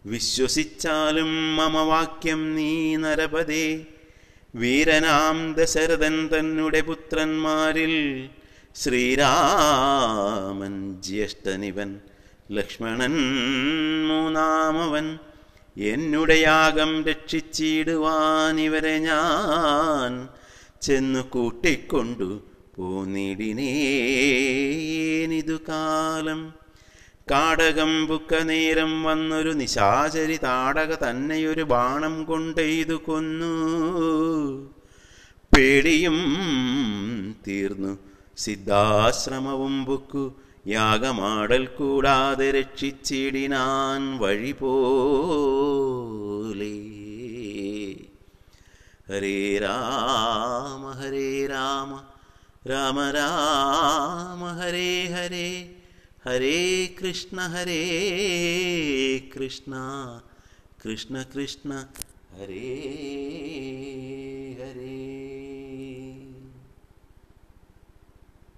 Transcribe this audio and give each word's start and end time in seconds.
വിശ്വസിച്ചാലും 0.06 1.56
മമ 1.56 1.78
വാക്യം 1.78 2.56
നീ 2.56 2.96
നരപതേ. 2.96 3.84
വീരനാം 4.54 5.54
ദശരഥൻ 5.54 6.28
തന്നെ 6.28 6.80
പുത്രന്മാരിൽ 6.80 8.28
ശ്രീരാമൻ 8.74 11.02
ജ്യേഷ്ഠനിവൻ 11.02 12.00
ലക്ഷ്മണൻ 12.52 13.16
മൂന്നാമവൻ 14.08 15.18
എന്നുടെ 15.78 16.34
യാഗം 16.34 17.04
രക്ഷിച്ചിടുവാൻ 17.04 18.60
ഇവരെ 18.60 18.98
ഞാൻ 18.98 20.28
ചെന്നു 20.82 21.30
കൂട്ടിക്കൊണ്ടു 21.30 22.40
പോന്നിടിനേനിതു 22.76 25.58
കാലം. 25.68 26.52
കാടകം 27.30 28.06
ബുക്ക 28.06 28.34
നേരം 28.34 29.02
വന്നൊരു 29.02 29.50
നിശാചരി 29.50 30.36
താടക 30.36 30.94
തന്നെയൊരു 30.94 31.62
ബാണം 31.62 32.24
കൊണ്ടെയ്തു 32.24 32.94
കൊന്നു. 32.94 34.74
പേടിയും 35.56 36.16
തീർന്നു. 37.48 37.98
സിദ്ധാശ്രമവും 38.36 39.84
ബുക്കു 39.84 40.34
യാഗമാടൽ 40.67 41.63
കൂടാതെ 41.77 42.47
രക്ഷിച്ചിടിനാൻ 42.57 44.01
വഴി 44.21 44.53
പോലെ 44.59 46.03
ഹരേ 49.09 49.37
രാമ 49.63 50.83
ഹരേ 50.99 51.29
രാമ 51.51 51.91
രാമ 52.71 52.97
രാമ 53.17 54.51
ഹരേ 54.59 54.91
ഹരേ 55.15 55.47
ഹരേ 56.25 56.57
കൃഷ്ണ 56.99 57.47
ഹരേ 57.55 57.81
കൃഷ്ണ 59.35 59.73
കൃഷ്ണ 60.83 61.23
കൃഷ്ണ 61.33 61.71
ഹരേ 62.33 62.63